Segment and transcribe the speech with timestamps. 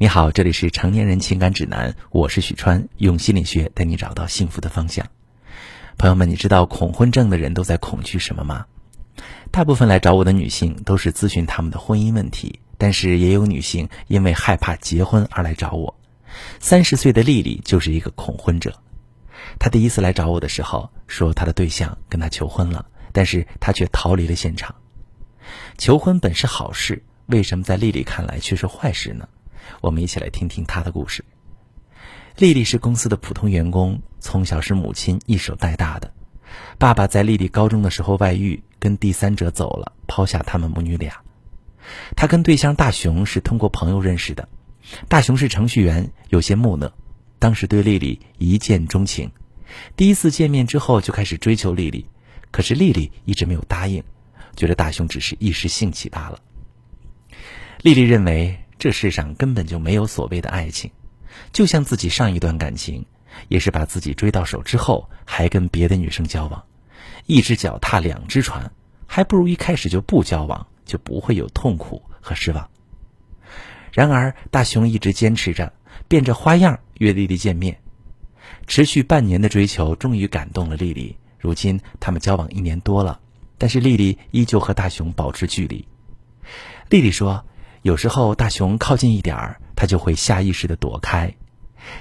[0.00, 5.08] 你好，这里是成年人情感指南，我是许川，用心理学带你找到幸福的方向。
[5.96, 8.66] 朋友们，你知道恐婚症的人都在恐惧什么吗？
[9.50, 15.98] 大部分来找我的女性都是咨询他们的婚姻问题，但是也有女性因为害怕结婚而来找我。
[16.60, 18.80] 三十岁的丽丽就是一个恐婚者。
[19.58, 24.76] 她第一次来找我的时候，说她的对象跟她求婚了，但是她却逃离了现场。
[25.76, 29.28] 求婚本是好事，为什么在丽丽看来却是坏事呢？
[29.80, 31.24] 我们一起来听听她的故事。
[32.36, 36.12] 丽丽是公司的普通员工，从小是母亲一手带大的。
[36.78, 41.20] 爸爸在丽丽高中的时候外遇，跟第三者走了，抛下他们母女俩。
[42.14, 44.48] 她跟对象大雄是通过朋友认识的。
[45.08, 46.92] 大雄是程序员，有些木讷，
[47.40, 49.30] 当时对丽丽一见钟情。
[49.96, 52.06] 第一次见面之后就开始追求丽丽，
[52.52, 54.04] 可是丽丽一直没有答应，
[54.54, 56.38] 觉得大雄只是一时兴起罢了。
[57.82, 58.60] 丽丽认为。
[58.78, 60.90] 这世上根本就没有所谓的爱情，
[61.52, 63.04] 就像自己上一段感情，
[63.48, 66.64] 也是把自己追到手之后，还跟别的女生交往，
[67.26, 68.70] 一只脚踏两只船，
[69.06, 72.70] 还不如一开始就不交往，就不会有痛苦和失望。
[73.92, 75.72] 然而，大雄一直坚持着，
[76.06, 77.80] 变着花样约丽丽见面，
[78.68, 81.16] 持续半年的追求终于感动了丽丽。
[81.40, 83.18] 如今他们交往一年多了，
[83.58, 85.88] 但是丽丽依旧和大雄保持距离。
[86.90, 87.44] 丽丽说。
[87.82, 91.34] 有时候大雄靠近一点儿，他就会下意识的躲开；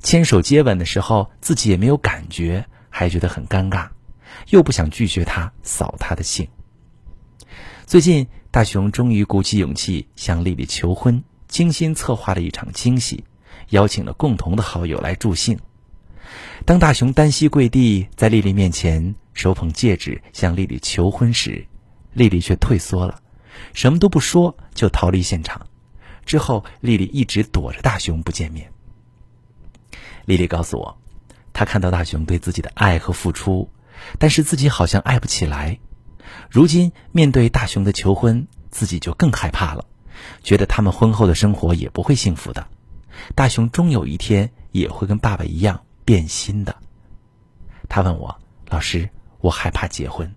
[0.00, 3.88] 牵手接吻的时候，自己也没有感觉，还觉得很尴尬，
[4.50, 6.48] 又不想拒绝他扫他的兴。
[7.86, 13.24] 最近，大雄终于鼓起勇气向丽丽求婚，精心策划了一场惊喜，
[13.70, 15.58] 邀请了共同的好友来助兴。
[16.64, 21.66] 当大雄单膝跪地在丽丽面前，手捧戒指向丽丽求婚时，
[22.12, 23.20] 丽丽却退缩了。
[23.72, 25.66] 什么都不说就逃离现场，
[26.24, 28.72] 之后丽丽一直躲着大雄不见面。
[30.24, 30.98] 丽丽告诉我，
[31.52, 33.70] 她看到大雄对自己的爱和付出，
[34.18, 35.78] 但是自己好像爱不起来。
[36.50, 39.84] 如今面对大雄的求婚，自己就更害怕了，
[40.42, 42.66] 觉得他们婚后的生活也不会幸福的。
[43.34, 46.74] 大雄终有一天也会跟爸爸一样变心的。
[47.88, 48.36] 他问我
[48.68, 49.08] ：“老师，
[49.40, 50.34] 我害怕结婚，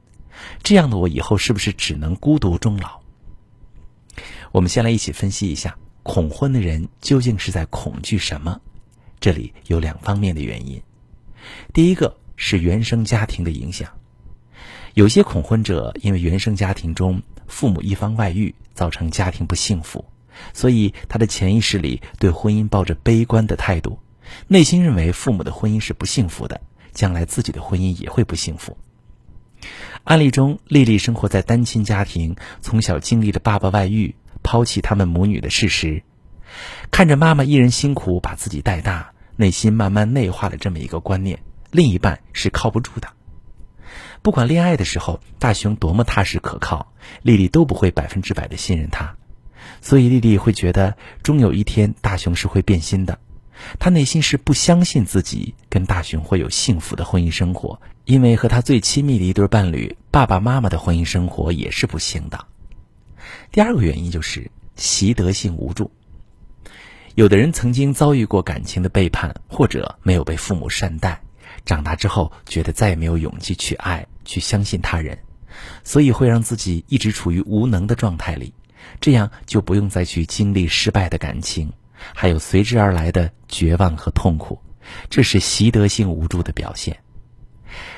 [0.62, 3.00] 这样的我以后是不是只能孤独终老？”
[4.52, 8.60] 我们先来一起分析一下，恐婚的人究竟是在恐惧什么？
[9.20, 10.82] 这里有两方面的原因。
[11.74, 13.90] 第一个是原生家庭的影响，
[14.94, 20.06] 有些恐婚者因为原生家庭中父母一方外遇，造成家庭不幸福，
[20.54, 24.00] 所以他的潜意识里对婚姻抱着悲观的态度，
[24.48, 26.62] 内心认为父母的婚姻是不幸福的，
[26.94, 28.78] 将来自己的婚姻也会不幸福。
[30.04, 34.16] 案例中，丽丽生活在单亲家庭，从小经历着爸爸外遇。
[34.44, 36.04] 抛弃他们母女的事实，
[36.92, 41.40] 看着妈妈一人辛苦把自己带大，内心慢慢内化了这么一个观念：
[41.72, 43.10] 另一半是靠不住的。
[44.22, 49.16] 不管恋爱的时候大雄多么踏实可靠，丽丽都不会百分之百的信任他，
[49.82, 53.20] 所以丽丽会觉得终有一天大雄是会变心的。
[53.80, 62.46] 她内心是不相信自己跟大雄会有幸福的婚姻生活，因为和他最亲密的一对伴侣爸爸妈妈的婚姻生活也是不幸的。
[63.52, 65.90] 第二个原因就是习得性无助。
[67.16, 71.20] 有的人曾经遭遇过感情的背叛，或者没有被父母善待，
[71.66, 75.18] 长大之后觉得再也没有勇气去爱、去相信他人，
[75.84, 78.54] 所以会让自己一直处于无能的状态里，
[79.02, 81.74] 这样就不用再去经历失败的感情，
[82.14, 84.60] 还有随之而来的绝望和痛苦，
[85.10, 86.96] 这是习得性无助的表现。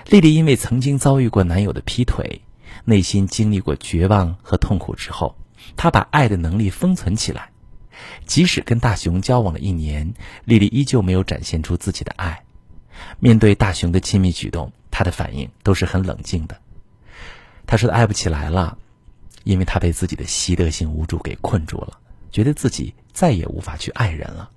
[0.08, 2.42] 丽丽因为曾经遭遇过男友的劈腿。
[2.86, 5.36] 内心经历过绝望和痛苦之后，
[5.76, 7.50] 她把爱的能力封存起来。
[8.26, 10.14] 即使跟大雄交往了一年，
[10.46, 12.44] 丽丽依旧没有展现出自己的爱。
[13.20, 16.58] 面对大雄的亲密举动，她的反应都是很冷静的。
[17.66, 18.78] 她说：“爱不起来了，
[19.44, 22.00] 因为她被自己的习得性无助给困住了，
[22.32, 24.50] 觉得自己再也无法去爱人了。”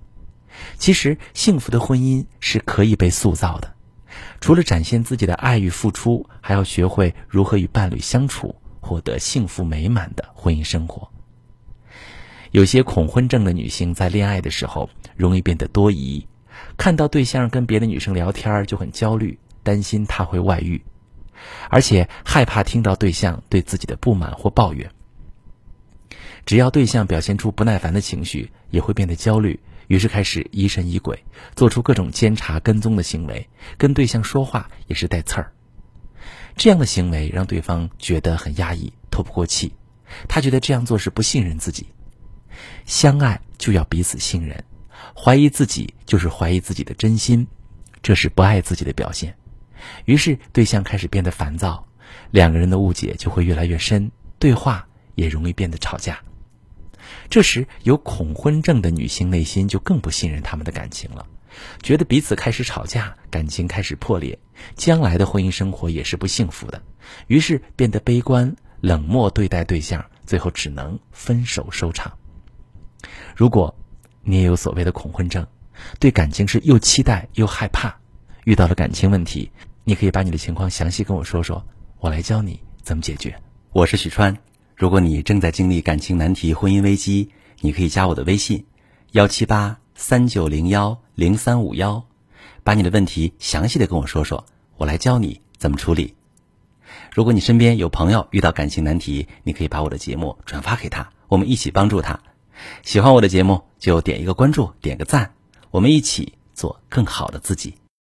[0.77, 3.73] 其实，幸福的婚姻是可以被塑造的。
[4.39, 11.09] 除了展现自己的爱与付出，还要学会如何与伴侣相处，获得幸福美满的婚姻生活。
[12.51, 16.27] 有些恐婚症的女性在恋爱的时候容易变得多疑，
[16.77, 20.83] 看到对象跟别的女生聊天就很焦虑，担心他会外遇，
[21.69, 24.89] 而且害怕听到对象对自己的不满或抱怨。
[26.45, 29.59] 只要对象表现出不耐烦的情绪，也会变得焦虑。
[29.87, 31.23] 于是开始疑神疑鬼，
[31.55, 35.51] 做出各种监察跟踪的行为，跟对象说话也是带刺儿。
[36.55, 39.73] 这样的行为让对方觉得很压抑，透不过气。
[40.27, 41.87] 他觉得这样做是不信任自己。
[42.85, 44.63] 相爱就要彼此信任，
[45.15, 47.47] 怀疑自己就是怀疑自己的真心，
[48.01, 49.35] 这是不爱自己的表现。
[50.05, 51.85] 于是对象开始变得烦躁，
[52.31, 56.19] 两个人的误解就会越来越深，对话也容易变得吵架。
[57.29, 61.25] 这时有恐婚症的女性内心就更不信任他们的感情了，
[61.81, 64.37] 觉得彼此开始吵架，感情开始破裂，
[64.75, 66.81] 将来的婚姻生活也是不幸福的，
[67.27, 72.11] 于是变得悲观冷漠对待对象，最后只能分手收场。
[73.35, 73.75] 如果
[74.21, 75.45] 你也有所谓的恐婚症，
[75.99, 77.93] 对感情是又期待又害怕，
[78.45, 79.51] 遇到了感情问题，
[79.83, 81.65] 你可以把你的情况详细跟我说说，
[81.99, 83.35] 我来教你怎么解决。
[83.71, 84.52] 我是许川。
[84.75, 87.29] 如果你正在经历感情难题、婚姻危机，
[87.61, 88.65] 你可以加我的微信：
[89.11, 92.03] 幺七八三九零幺零三五幺，
[92.63, 94.45] 把你的问题详细的跟我说说，
[94.77, 96.15] 我来教你怎么处理。
[97.13, 102.19] 如果你身边有朋友遇到感情难题，你可以把我的节目转发给他，我们一起帮助他。
[102.81, 105.33] 喜欢我的节目就点一个关注，点个赞，
[105.69, 107.75] 我们一起做更好的自己。